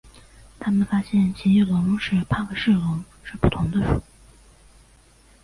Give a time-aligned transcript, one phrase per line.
[0.59, 4.01] 他们发现奇异龙与帕克氏龙是不同的属。